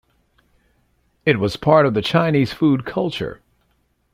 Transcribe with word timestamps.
It 1.27 1.37
was 1.37 1.57
part 1.57 1.85
of 1.85 1.93
the 1.93 2.01
Chinese 2.01 2.51
food 2.51 2.85
culture. 2.87 3.39